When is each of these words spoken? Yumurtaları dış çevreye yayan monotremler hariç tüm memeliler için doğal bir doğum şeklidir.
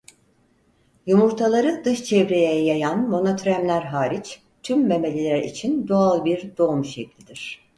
Yumurtaları 1.07 1.81
dış 1.85 2.03
çevreye 2.03 2.63
yayan 2.65 3.09
monotremler 3.09 3.81
hariç 3.81 4.41
tüm 4.63 4.87
memeliler 4.87 5.39
için 5.43 5.87
doğal 5.87 6.25
bir 6.25 6.57
doğum 6.57 6.85
şeklidir. 6.85 7.61